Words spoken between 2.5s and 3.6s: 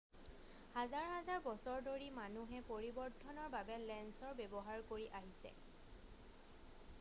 পৰিৱৰ্ধনৰ